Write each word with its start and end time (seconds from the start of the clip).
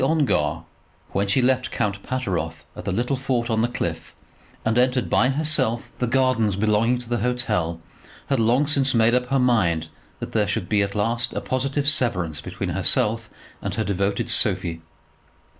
Lady 0.01 0.09
Ongar, 0.11 0.63
when 1.11 1.27
she 1.27 1.43
left 1.43 1.69
Count 1.69 2.01
Pateroff 2.01 2.65
at 2.75 2.85
the 2.85 2.91
little 2.91 3.15
fort 3.15 3.51
on 3.51 3.61
the 3.61 3.67
cliff 3.67 4.15
and 4.65 4.75
entered 4.75 5.11
by 5.11 5.29
herself 5.29 5.91
the 5.99 6.07
gardens 6.07 6.55
belonging 6.55 6.97
to 6.97 7.07
the 7.07 7.19
hotel, 7.19 7.79
had 8.25 8.39
long 8.39 8.65
since 8.65 8.95
made 8.95 9.13
up 9.13 9.27
her 9.27 9.37
mind 9.37 9.89
that 10.19 10.31
there 10.31 10.47
should 10.47 10.63
at 10.73 10.95
last 10.95 11.29
be 11.29 11.37
a 11.37 11.41
positive 11.41 11.87
severance 11.87 12.41
between 12.41 12.69
herself 12.69 13.29
and 13.61 13.75
her 13.75 13.83
devoted 13.83 14.27
Sophie. 14.27 14.81